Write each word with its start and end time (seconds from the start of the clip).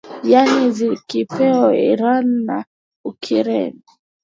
yaani 0.31 0.65
zikiwemo 0.75 1.67
ireland 1.85 2.29
na 2.47 2.57
ugiriki 3.09 3.93